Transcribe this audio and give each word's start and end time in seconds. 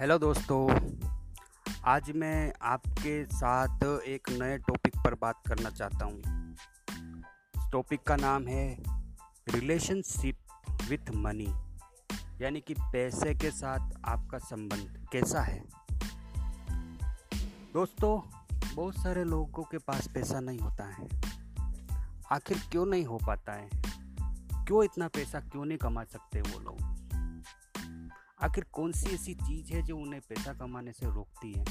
Hello 0.00 0.18
दोस्तों, 0.18 0.90
आज 1.84 2.10
मैं 2.10 2.52
आपके 2.62 3.24
साथ 3.24 3.82
एक 3.84 4.30
नए 4.30 4.58
टॉपिक 4.58 4.96
पर 4.96 5.14
बात 5.14 5.42
करना 5.48 5.70
चाहता 5.70 6.04
हूँ। 6.04 6.22
टॉपिक 7.72 8.02
का 8.02 8.16
नाम 8.16 8.46
है 8.46 8.76
रिलेशनशिप 9.48 10.38
विथ 10.88 11.10
मनी, 11.14 11.54
यानी 12.44 12.60
कि 12.60 12.74
पैसे 12.74 13.34
के 13.34 13.50
साथ 13.50 13.90
आपका 14.04 14.38
संबंध 14.38 15.08
कैसा 15.12 15.40
है? 15.40 15.64
दोस्तों, 17.74 18.20
बहुत 18.74 18.94
सारे 18.94 19.24
लोगों 19.24 19.62
के 19.62 19.78
पास 19.78 20.08
पैसा 20.08 20.40
नहीं 20.40 20.58
होता 20.58 20.84
है। 20.84 21.08
आखिर 22.32 22.58
क्यों 22.70 22.86
नहीं 22.86 23.04
हो 23.04 23.18
पाता 23.26 23.52
है? 23.52 23.68
क्यों 24.64 24.84
इतना 24.84 25.08
पैसा 25.08 25.40
क्यों 25.40 25.64
नहीं 25.64 25.78
कमा 25.78 26.04
सकते 26.04 26.40
वो 26.40 26.60
लोग? 26.60 26.97
आखिर 28.42 28.64
कौन 28.64 28.92
सी 28.92 29.14
ऐसी 29.14 29.34
चीज़ 29.34 29.72
है 29.72 29.82
जो 29.82 29.98
उन्हें 29.98 30.22
पैसा 30.28 30.52
कमाने 30.52 30.92
से 30.92 31.06
रोकती 31.06 31.52
है? 31.52 31.64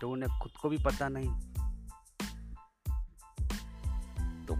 तो 0.00 0.10
उन्हें 0.10 0.40
खुद 0.40 0.52
को 0.52 0.68
भी 0.68 0.78
पता 0.78 1.08
नहीं। 1.08 1.40
तो 4.46 4.54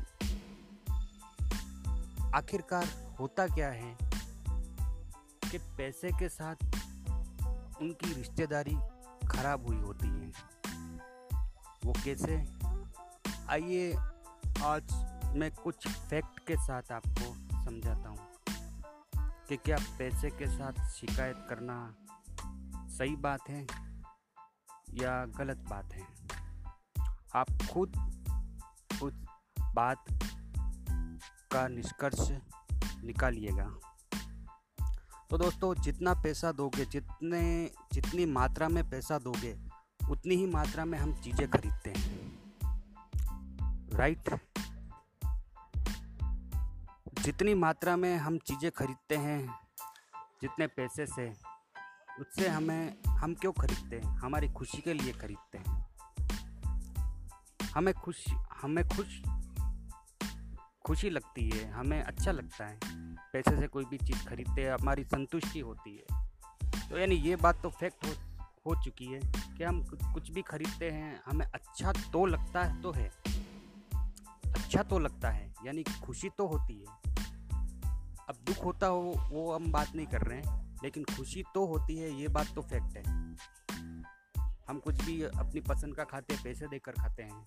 आखिरकार 2.34 3.16
होता 3.20 3.46
क्या 3.46 3.68
है 3.68 3.98
कि 5.50 5.58
पैसे 5.58 6.08
के 6.08 6.28
साथ 6.28 6.56
उनकी 7.82 8.14
रिश्तेदारी 8.14 8.74
खराब 9.26 9.66
हुई 9.66 9.76
होती 9.76 10.08
है? 10.08 10.32
वो 11.84 11.92
कैसे? 12.04 12.36
आइए, 13.50 13.92
आज 14.64 14.92
मैं 15.36 15.50
कुछ 15.50 15.88
फैक्ट 15.88 16.38
के 16.46 16.56
साथ 16.56 16.92
आपको 16.92 17.34
समझाता 17.64 18.08
हूँ। 18.08 18.29
कि 19.50 19.56
क्या 19.56 19.76
पैसे 19.98 20.30
के 20.30 20.46
साथ 20.46 20.90
शिकायत 20.90 21.46
करना 21.48 21.94
सही 22.88 23.16
बात 23.16 23.48
है 23.48 23.66
या 24.94 25.26
गलत 25.26 25.56
बात 25.56 25.92
है? 25.92 26.02
आप 27.34 27.46
खुद 27.72 27.96
उस 29.02 29.24
बात 29.74 30.04
का 31.52 31.68
निष्कर्ष 31.68 32.30
निकालिएगा। 33.04 33.74
तो 35.30 35.38
दोस्तों, 35.38 35.74
जितना 35.74 36.14
पैसा 36.14 36.52
दोगे, 36.52 36.86
जितने, 36.86 37.70
जितनी 37.92 38.26
मात्रा 38.26 38.68
में 38.68 38.90
पैसा 38.90 39.18
दोगे, 39.18 39.58
उतनी 40.10 40.34
ही 40.34 40.46
मात्रा 40.46 40.84
में 40.84 40.98
हम 40.98 41.12
चीज़ें 41.12 41.50
खरीदते 41.50 41.90
हैं। 41.90 42.38
राइट 43.92 44.49
जितनी 47.20 47.54
मात्रा 47.54 47.96
में 47.96 48.16
हम 48.16 48.38
चीज़ें 48.38 48.70
खरीदते 48.70 49.16
हैं, 49.16 49.54
जितने 50.42 50.66
पैसे 50.66 51.06
से, 51.06 51.32
उससे 52.20 52.48
हमें, 52.48 52.96
हम 53.08 53.34
क्यों 53.34 53.52
खरीदते 53.52 53.96
हैं? 53.96 54.18
हमारी 54.18 54.48
खुशी 54.48 54.78
के 54.78 54.94
लिए 54.94 55.12
खरीदते 55.12 55.58
हैं। 55.58 55.86
हमें 57.74 57.94
खुश 57.94 58.28
हमें 58.62 58.88
खुश, 58.88 59.22
खुशी 60.86 61.10
लगती 61.10 61.50
है, 61.50 61.70
हमें 61.70 62.02
अच्छा 62.02 62.32
लगता 62.32 62.66
है। 62.66 62.78
पैसे 63.32 63.56
से 63.56 63.66
कोई 63.66 63.84
भी 63.84 63.98
चीज़ 63.98 64.26
खरीदते 64.26 64.64
हैं, 64.64 64.72
हमारी 64.72 65.04
संतुष्टि 65.04 65.60
होती 65.60 65.96
है। 65.96 66.26
तो 66.90 66.98
यानी 66.98 67.14
ये 67.14 67.36
बात 67.36 67.62
तो 67.62 67.70
फैक्ट 67.70 68.06
हो 68.06 68.12
हो 68.66 68.84
चुकी 68.84 69.06
है 69.06 69.20
कि 69.58 69.64
हम 69.64 69.84
कुछ 70.14 70.30
भी 70.30 70.42
खरीदते 70.42 70.90
हैं, 70.90 71.22
हमें 71.26 71.46
अच्छा 71.46 71.92
तो 71.92 72.26
लगता 72.26 72.64
है 72.64 72.82
तो 72.82 72.92
है। 72.92 73.12
अच्छा 74.44 74.82
तो 74.82 74.98
लगता 74.98 75.30
है, 75.30 75.54
यानी 75.64 75.82
खुशी 75.82 76.28
तो 76.28 76.46
होती 76.46 76.84
है। 76.84 77.09
अब 78.30 78.36
दुख 78.46 78.64
होता 78.64 78.86
हो, 78.86 79.00
वो 79.30 79.52
हम 79.54 79.70
बात 79.72 79.94
नहीं 79.94 80.06
कर 80.06 80.20
रहे 80.20 80.40
हैं, 80.40 80.76
लेकिन 80.82 81.04
खुशी 81.04 81.42
तो 81.54 81.64
होती 81.66 81.96
है, 81.96 82.10
ये 82.20 82.28
बात 82.28 82.46
तो 82.54 82.62
फैक्ट 82.62 82.96
है। 82.96 83.02
हम 84.68 84.78
कुछ 84.78 85.04
भी 85.04 85.22
अपनी 85.22 85.60
पसंद 85.60 85.96
का 85.96 86.04
खाते 86.04 86.34
हैं, 86.34 86.42
पैसे 86.44 86.66
देकर 86.66 86.92
खाते 86.92 87.22
हैं 87.22 87.44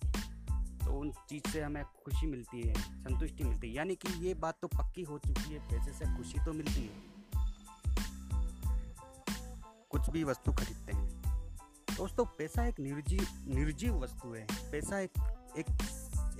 तो 0.78 0.92
उन 0.92 1.12
चीज़ 1.28 1.48
से 1.50 1.62
हमें 1.62 1.84
खुशी 1.84 2.26
मिलती 2.26 2.60
है, 2.68 2.74
संतुष्टि 2.74 3.44
मिलती 3.44 3.68
है। 3.68 3.74
यानी 3.74 3.94
कि 3.94 4.12
ये 4.26 4.34
बात 4.34 4.58
तो 4.62 4.68
पक्की 4.68 5.02
हो 5.02 5.18
चुकी 5.18 5.54
है, 5.54 5.60
पैसे 5.68 5.92
से 5.92 6.04
खुशी 6.16 6.44
तो 6.44 6.52
मिलती 6.52 6.82
है। 6.82 7.14
कुछ 9.90 10.10
भी 10.10 10.24
वस्तु 10.24 10.52
खरीदते 10.52 10.96
हैं। 10.96 11.08
दोस्तों, 11.96 12.24
पैसा 12.38 12.66
एक 12.66 12.80
निर्जीव 12.80 13.26
निर्जीव 13.48 13.98
वस्तु 13.98 14.32
है। 14.32 14.46
पैसा 14.72 14.98
एक 14.98 15.12
एक 15.58 15.66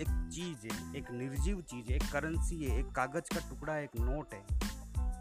एक 0.00 0.31
चीज़ 0.34 0.66
है, 0.66 0.97
एक 0.97 1.10
निर्जीव 1.10 1.60
चीज़ 1.60 1.91
है, 1.91 1.97
एक 1.97 2.12
करेंसी 2.12 2.65
है, 2.65 2.78
एक 2.78 2.93
कागज़ 2.93 3.38
का 3.38 3.50
टुकड़ा, 3.50 3.77
एक 3.77 3.91
नोट 4.00 4.34
है। 4.34 4.43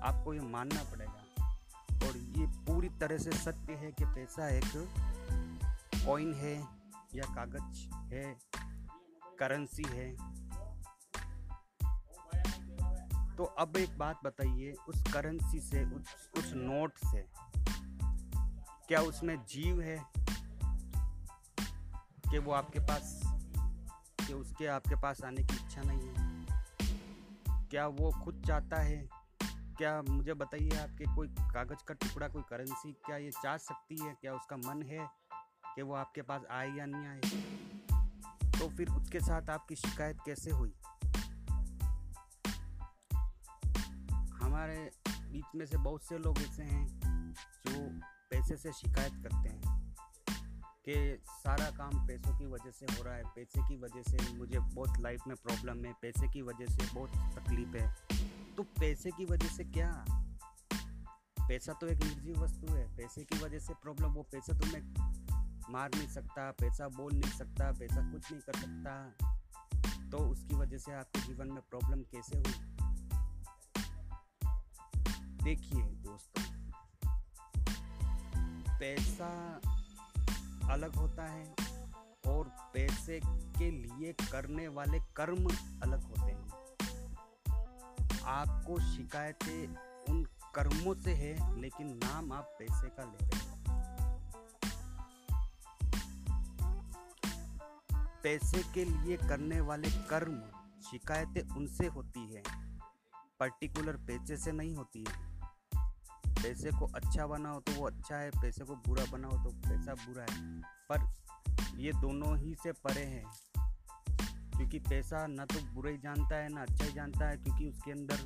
आपको 0.01 0.33
ये 0.33 0.39
मानना 0.39 0.83
पड़ेगा। 0.83 1.23
और 2.07 2.17
ये 2.17 2.47
पूरी 2.47 2.89
तरह 2.89 3.17
से 3.17 3.31
सत्य 3.31 3.73
है 3.73 3.91
कि 3.91 4.05
पैसा 4.05 4.49
एक 4.49 4.89
कॉइन 6.05 6.33
है 6.33 6.67
या 7.15 7.35
कागज़ 7.35 7.95
है 7.95 8.39
करेंसी 9.39 9.83
है। 9.83 10.15
तो 13.35 13.43
अब 13.43 13.77
एक 13.77 13.97
बात 13.97 14.19
बताइए, 14.23 14.71
उस 14.71 15.03
करेंसी 15.13 15.59
से, 15.59 15.85
उस 15.85 16.31
उस 16.37 16.53
नोट 16.55 16.93
से 16.97 17.25
क्या 18.87 19.01
उसमें 19.01 19.45
जीव 19.45 19.81
है? 19.81 20.05
कि 22.31 22.37
वो 22.37 22.51
आपके 22.51 22.79
पास 22.79 23.32
कि 24.33 24.39
उसके 24.39 24.67
आपके 24.67 24.95
पास 24.95 25.23
आने 25.23 25.43
की 25.43 25.55
इच्छा 25.55 25.81
नहीं 25.81 26.07
है। 26.07 26.45
क्या 27.69 27.87
वो 27.87 28.11
खुद 28.23 28.43
चाहता 28.47 28.81
है? 28.81 29.09
क्या 29.77 30.01
मुझे 30.01 30.33
बताइए 30.33 30.69
आपके 30.69 31.15
कोई 31.15 31.27
कागज़ 31.27 31.83
का 31.87 31.93
टुकड़ा, 31.93 32.27
कोई 32.27 32.41
करेंसी 32.41 32.93
क्या 32.93 33.17
ये 33.17 33.31
चाह 33.31 33.57
सकती 33.57 34.03
है? 34.03 34.15
क्या 34.21 34.33
उसका 34.33 34.57
मन 34.57 34.83
है 34.83 35.07
कि 35.75 35.81
वो 35.81 35.93
आपके 35.93 36.21
पास 36.21 36.41
आए 36.51 36.71
या 36.71 36.85
नहीं 36.85 37.07
आए? 37.07 37.21
तो 38.59 38.69
फिर 38.69 38.89
उसके 38.89 39.19
साथ 39.19 39.49
आपकी 39.49 39.75
शिकायत 39.75 40.17
कैसे 40.25 40.51
हुई? 40.51 40.73
हमारे 44.33 44.91
बीच 45.07 45.45
में 45.55 45.65
से 45.65 45.77
बहुत 45.77 46.03
से 46.03 46.17
लोग 46.17 46.39
ऐसे 46.39 46.63
हैं 46.63 46.87
जो 47.67 47.99
पैसे 48.29 48.57
से 48.57 48.71
शिकायत 48.71 49.13
करते 49.13 49.49
हैं 49.49 49.95
कि 50.89 51.23
सारा 51.43 51.65
काम 51.71 52.07
पैसों 52.07 52.37
की 52.39 52.45
वजह 52.45 52.71
से 52.71 52.85
हो 52.85 53.03
रहा 53.03 53.15
है। 53.15 53.23
पैसे 53.23 53.67
की 53.67 53.77
वजह 53.77 54.01
से 54.01 54.33
मुझे 54.33 54.59
बहुत 54.59 54.99
लाइफ 54.99 55.21
में 55.27 55.35
प्रॉब्लम 55.37 55.85
है। 55.85 55.93
पैसे 56.01 56.27
की 56.27 56.41
वजह 56.41 56.65
से 56.65 56.93
बहुत 56.93 57.09
तकलीफ़ 57.09 57.77
है। 57.77 57.95
तो 58.57 58.63
पैसे 58.63 59.11
की 59.11 59.25
वजह 59.25 59.47
से 59.47 59.63
क्या? 59.63 60.05
पैसा 61.39 61.73
तो 61.73 61.87
एक 61.87 62.03
निर्जीव 62.03 62.39
वस्तु 62.39 62.73
है। 62.73 62.97
पैसे 62.97 63.23
की 63.23 63.39
वजह 63.39 63.59
से 63.59 63.73
प्रॉब्लम 63.73 64.07
वो 64.07 64.23
पैसा 64.23 64.59
तुम्हें 64.59 64.81
मार 65.69 65.89
नहीं 65.95 66.07
सकता, 66.07 66.51
पैसा 66.51 66.87
बोल 66.87 67.13
नहीं 67.13 67.31
सकता, 67.31 67.71
पैसा 67.71 68.11
कुछ 68.11 68.31
नहीं 68.31 68.41
कर 68.41 68.53
सकता। 68.53 68.93
तो 70.11 70.17
उसकी 70.17 70.55
वजह 70.55 70.77
से 70.77 70.93
आपके 70.93 71.21
जीवन 71.21 71.47
में 71.47 71.61
प्रॉब्लम 71.69 72.01
कैसे 72.01 72.37
हुई? 72.37 72.53
देखिए 75.43 75.83
दोस्तों, 75.83 76.43
पैसा 78.79 79.59
अलग 80.73 80.95
होता 80.95 81.25
है 81.25 81.55
और 82.27 82.43
पैसे 82.73 83.19
के 83.25 83.71
लिए 83.71 84.13
करने 84.13 84.67
वाले 84.67 84.99
कर्म 84.99 85.45
अलग 85.83 86.03
होते 86.03 86.21
हैं। 86.21 86.53
आपको 88.23 88.79
शिकायतें 88.79 89.75
उन 90.09 90.23
कर्मों 90.55 90.93
से 90.93 91.13
है, 91.13 91.61
लेकिन 91.61 91.99
नाम 92.03 92.33
आप 92.33 92.55
पैसे 92.59 92.87
का 92.87 93.03
ले 93.03 93.25
रहे 93.25 93.39
हैं। 93.39 93.63
पैसे 98.23 98.63
के 98.73 98.85
लिए 98.85 99.17
करने 99.17 99.61
वाले 99.61 99.89
कर्म, 99.89 100.41
शिकायतें 100.81 101.55
उनसे 101.55 101.87
होती 101.87 102.33
है। 102.33 102.43
पर्टिकुलर 103.39 103.93
पैसे 103.93 104.37
से 104.37 104.51
नहीं 104.51 104.75
होती 104.75 105.05
है। 105.09 105.32
पैसे 106.43 106.71
को 106.71 106.85
अच्छा 106.95 107.25
बनाओ 107.27 107.59
तो 107.59 107.71
वो 107.71 107.85
अच्छा 107.87 108.15
है, 108.15 108.29
पैसे 108.31 108.65
को 108.65 108.75
बुरा 108.87 109.05
बनाओ 109.11 109.43
तो 109.43 109.49
पैसा 109.61 109.93
बुरा 109.97 110.25
है। 110.31 110.61
पर 110.89 110.99
ये 111.77 111.91
दोनों 112.01 112.37
ही 112.37 112.53
से 112.55 112.71
परे 112.83 113.03
हैं, 113.05 113.25
क्योंकि 114.57 114.79
पैसा 114.79 115.25
ना 115.27 115.45
तो 115.45 115.59
बुरा 115.73 115.91
ही 115.91 115.97
जानता 115.97 116.35
है, 116.35 116.49
ना 116.49 116.61
अच्छा 116.61 116.85
ही 116.85 116.91
जानता 116.93 117.27
है, 117.27 117.37
क्योंकि 117.37 117.69
उसके 117.69 117.91
अंदर 117.91 118.17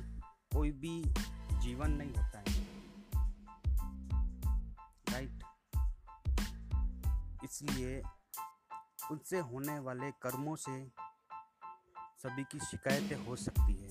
कोई 0.52 0.70
भी 0.74 1.02
जीवन 1.60 1.90
नहीं 1.92 2.14
होता 2.14 2.38
है। 2.38 2.44
राइट 5.12 5.44
इसलिए 7.44 8.02
उनसे 9.10 9.38
होने 9.50 9.78
वाले 9.78 10.10
कर्मों 10.22 10.56
से 10.56 10.76
सभी 12.18 12.44
की 12.44 12.58
शिकायतें 12.60 13.16
हो 13.26 13.36
सकती 13.36 13.74
है, 13.74 13.88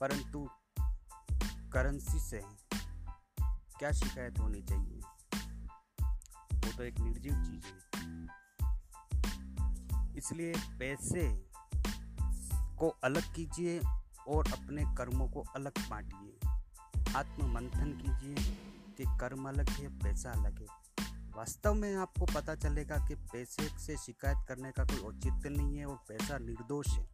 परंतु 0.00 0.48
करेंसी 1.72 2.18
से 2.20 2.40
क्या 3.78 3.92
शिकायत 3.92 4.38
होनी 4.38 4.62
चाहिए? 4.62 5.00
वो 6.54 6.76
तो 6.76 6.82
एक 6.82 7.00
निर्जीव 7.00 7.32
चीज़ 7.32 7.64
है। 7.64 7.78
इसलिए 10.16 10.52
पैसे 10.78 11.46
को 12.76 12.88
अलग 12.88 13.34
कीजिए 13.34 13.80
और 14.28 14.52
अपने 14.52 14.84
कर्मों 14.84 15.28
को 15.28 15.40
अलग 15.40 15.72
बांटिए। 15.90 16.38
आत्म 17.16 17.52
मंथन 17.52 17.92
कीजिए 17.92 18.34
कि 18.96 19.04
कर्म 19.20 19.48
अलग 19.48 19.68
है, 19.68 19.98
पैसा 19.98 20.30
अलग 20.30 20.58
है। 20.58 20.66
वास्तव 21.36 21.74
में 21.74 21.96
आपको 21.96 22.26
पता 22.26 22.54
चलेगा 22.54 23.08
कि 23.08 23.14
पैसे 23.14 23.78
से 23.78 23.96
शिकायत 23.96 24.48
करने 24.48 24.70
का 24.70 24.84
कोई 24.84 24.98
औचित्य 24.98 25.48
नहीं 25.48 25.78
है 25.78 25.86
और 25.86 26.04
पैसा 26.08 26.38
निर्दोष 26.38 26.88
है। 26.88 27.08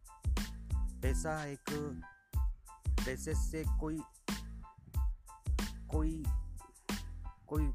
पैसा 1.01 1.45
एक, 1.45 2.01
पैसे 2.89 3.33
से 3.33 3.63
कोई 3.79 4.01
कोई 5.89 6.23
कोई 7.55 7.73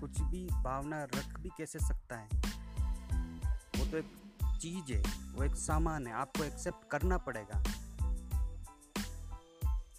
कुछ 0.00 0.20
भी 0.20 0.46
भावना 0.46 1.04
रख 1.04 1.40
भी 1.40 1.48
कैसे 1.48 1.78
सकता 1.78 2.16
है? 2.16 2.28
वो 3.78 3.90
तो 3.90 3.98
एक 3.98 4.12
चीज़ 4.60 4.92
है, 4.92 5.32
वो 5.32 5.44
एक 5.44 5.54
सामान 5.54 6.06
है, 6.06 6.12
आपको 6.12 6.44
एक्सेप्ट 6.44 6.90
करना 6.90 7.18
पड़ेगा। 7.18 7.58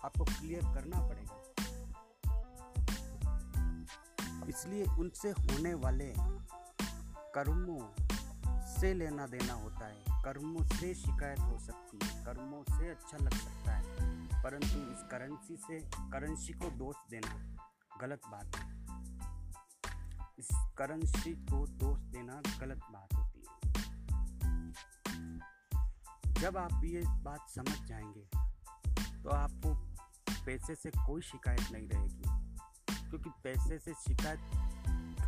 आपको 0.06 0.24
क्लियर 0.24 0.62
करना 0.62 1.08
पड़ेगा। 1.08 1.36
इसलिए 4.50 4.86
उनसे 4.86 5.30
होने 5.30 5.74
वाले 5.74 6.14
कर्मों 7.36 7.94
से 8.76 8.94
लेना 8.94 9.28
देना 9.28 9.54
होता 9.54 9.88
है। 9.88 10.24
कर्मों 10.24 10.66
से 10.66 10.94
शिकायत 10.94 11.40
हो 11.40 11.60
सकती 11.60 12.00
है, 12.04 12.26
कर्मों 12.26 12.64
से 12.64 12.90
अच्छा 12.90 13.18
लग 13.18 13.34
सकता 13.34 13.72
है। 13.72 13.86
परंतु 14.44 14.92
इस 14.92 15.08
करेंसी 15.12 15.58
से 15.58 15.80
करेंसी 15.98 16.54
को 16.54 16.70
दोष 16.70 16.96
देना 17.10 17.56
गलत 18.02 18.22
बात 18.28 18.56
है। 18.56 18.79
करेंसी 20.80 21.34
को 21.34 21.68
दोष 21.68 22.00
देना 22.00 22.42
गलत 22.60 22.78
बात 22.78 23.14
होती 23.14 23.44
है। 23.50 23.74
जब 26.34 26.58
आप 26.58 26.82
ये 26.84 27.02
बात 27.06 27.50
समझ 27.50 27.82
जाएँगे 27.86 28.22
तो 29.24 29.30
आपको 29.30 29.76
पैसे 30.46 30.76
से 30.76 30.90
कोई 30.90 31.22
शिकायत 31.22 31.72
नहीं 31.72 31.90
रहेगी। 31.90 32.24
क्योंकि 33.10 33.30
पैसे 33.44 33.80
से 33.80 33.94
शिकायत 33.94 34.40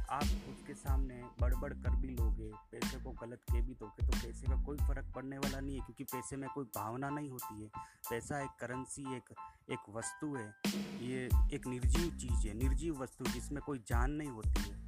आप 0.10 0.24
उसके 0.24 0.74
सामने 0.74 1.24
बड़बड़ 1.42 1.74
कर 1.74 1.96
भी 1.96 2.10
लोगे, 2.10 2.52
पैसे 2.72 3.00
को 3.00 3.12
गलत 3.12 3.40
के 3.42 3.62
भी 3.62 3.74
दोगे 3.74 4.08
तो 4.08 4.14
पैसे 4.14 4.48
का 4.48 4.64
कोई 4.64 4.78
फ़र्क 4.78 5.14
पड़ने 5.16 5.38
वाला 5.38 5.60
नहीं 5.60 5.80
है। 5.80 5.86
क्योंकि 5.86 6.04
पैसे 6.04 6.36
में 6.36 6.50
कोई 6.50 6.66
भावना 6.66 7.10
नहीं 7.10 7.30
होती 7.30 7.62
है। 7.62 7.68
पैसा 8.10 8.42
एक 8.42 8.50
करेंसी 8.60 9.16
एक 9.16 9.34
एक 9.72 9.80
वस्तु 9.90 10.36
है। 10.36 10.56
ये 11.02 11.30
एक 11.56 11.68
निर्जीव 11.68 12.18
चीज़ 12.18 12.48
है। 12.48 12.54
निर्जीव 12.54 13.04
वस्तु 13.04 13.26
जिसमें 13.26 13.64
कोई 13.64 13.80
जान 13.88 14.12
नहीं 14.12 14.30
होती 14.30 14.62
है। 14.62 14.81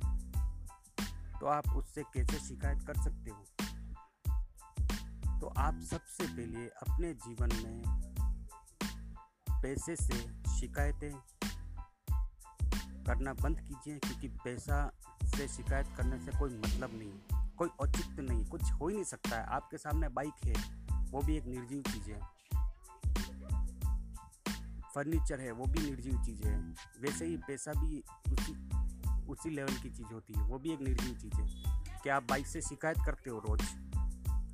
तो 1.43 1.47
आप 1.47 1.69
उससे 1.69 2.03
कैसे 2.03 2.39
शिकायत 2.39 2.83
कर 2.87 2.93
सकते 2.93 3.31
हो? 3.31 3.45
तो 5.39 5.47
आप 5.47 5.79
सबसे 5.79 6.27
पहले 6.27 6.67
अपने 6.67 7.13
जीवन 7.13 7.49
में 7.63 7.83
पैसे 9.61 9.95
से 9.95 10.19
शिकायतें 10.59 11.11
करना 13.03 13.33
बंद 13.33 13.59
कीजिए, 13.59 13.99
क्योंकि 13.99 14.27
पैसा 14.27 14.91
से 15.23 15.47
शिकायत 15.47 15.87
करने 15.97 16.19
से 16.19 16.39
कोई 16.39 16.57
मतलब 16.57 16.89
नहीं, 16.93 17.47
कोई 17.49 17.69
औचित्य 17.79 18.21
नहीं, 18.21 18.45
कुछ 18.45 18.71
हो 18.71 18.87
ही 18.87 18.95
नहीं 18.95 19.05
सकता 19.05 19.39
है। 19.39 19.45
आपके 19.45 19.77
सामने 19.77 20.09
बाइक 20.09 20.33
है, 20.45 20.87
वो 21.11 21.21
भी 21.21 21.37
एक 21.37 21.45
निर्जीव 21.45 21.81
चीज़ 21.81 22.11
है। 22.11 22.21
फर्नीचर 24.95 25.41
है, 25.41 25.51
वो 25.51 25.65
भी 25.65 25.79
निर्जीव 25.79 26.23
चीज़ 26.23 26.47
है। 26.47 26.59
वैसे 27.01 27.25
ही 27.25 27.37
पैसा 27.37 27.71
भी 27.71 28.03
उसी 29.29 29.49
लेवल 29.49 29.73
की 29.73 29.89
चीज़ 29.89 30.13
होती 30.13 30.33
है, 30.37 30.43
वो 30.43 30.59
भी 30.59 30.73
एक 30.73 30.81
निर्जीव 30.81 31.17
चीज़ 31.17 31.33
है। 31.35 31.73
क्या 32.03 32.15
आप 32.15 32.23
बाइक 32.23 32.47
से 32.47 32.61
शिकायत 32.61 32.97
करते 33.05 33.29
हो 33.29 33.39
रोज़? 33.39 33.65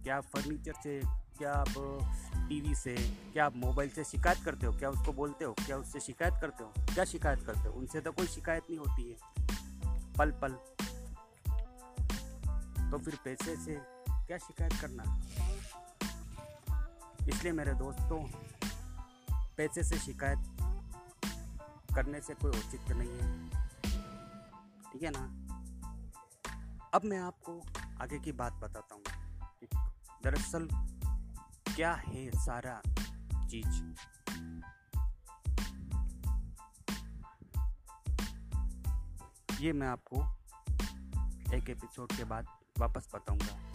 क्या 0.04 0.18
आप 0.18 0.24
फर्नीचर 0.24 0.74
से, 0.84 1.02
क्या 1.38 1.54
आप 1.54 1.70
टीवी 2.36 2.76
से, 2.76 2.96
क्या 3.34 3.46
आप 3.46 3.56
मोबाइल 3.56 3.90
से 3.90 4.04
शिकायत 4.04 4.38
करते 4.46 4.68
हो? 4.68 4.74
क्या 4.74 4.90
उसको 4.90 5.14
बोलते 5.14 5.46
हो? 5.46 5.54
क्या 5.54 5.78
उससे 5.78 6.00
शिकायत 6.00 6.34
करते 6.42 6.64
हो? 6.64 6.74
क्या 6.80 7.06
शिकायत 7.06 7.46
करते 7.46 7.60
हो? 7.60 7.72
उनसे 7.72 8.02
तो 8.02 8.12
कोई 8.12 8.28
शिकायत 8.28 8.64
नहीं 8.70 8.80
होती 8.80 9.10
है। 9.10 9.18
पल 10.14 10.32
पल। 10.32 10.52
तो 12.92 12.98
फिर 12.98 13.20
पैसे 13.26 13.56
से 13.56 13.80
क्या 14.12 14.38
शिकायत 14.38 14.74
करना? 14.74 15.22
इसलिए 17.30 17.54
मेरे 17.54 17.74
दोस्तों, 17.74 18.32
पैसे 19.58 19.84
से 19.84 19.98
शिकायत 19.98 20.40
करने 21.96 22.22
से 22.22 22.34
कोई 22.34 22.52
औचित्य 22.52 22.94
नहीं 22.94 23.10
है। 23.10 23.59
ठीक 24.94 25.04
है 25.04 25.10
ना? 25.10 25.24
अब 26.94 27.02
मैं 27.06 27.20
आपको 27.20 27.60
आगे 28.02 28.20
की 28.20 28.32
बात 28.32 28.54
बताता 28.54 28.96
हूँ 28.96 29.04
दरअसल 30.24 30.68
क्या 31.76 31.94
है 31.94 32.30
सारा 32.32 32.82
चीज़? 33.50 33.82
ये 39.62 39.74
मैं 39.74 39.88
आपको 39.88 40.22
एक 41.54 41.70
एपिसोड 41.70 42.12
के 42.12 42.24
बाद 42.24 42.48
वापस 42.80 43.10
बताऊँगा। 43.16 43.69